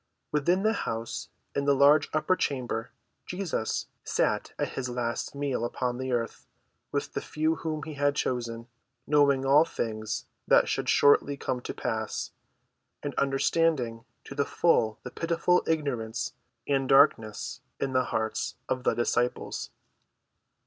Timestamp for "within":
0.31-0.63